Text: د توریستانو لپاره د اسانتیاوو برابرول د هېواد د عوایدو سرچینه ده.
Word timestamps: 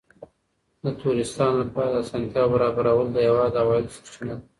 د 0.83 0.85
توریستانو 1.01 1.55
لپاره 1.65 1.87
د 1.91 1.95
اسانتیاوو 2.03 2.53
برابرول 2.55 3.07
د 3.11 3.17
هېواد 3.27 3.49
د 3.53 3.57
عوایدو 3.63 3.93
سرچینه 3.95 4.33
ده. 4.37 4.43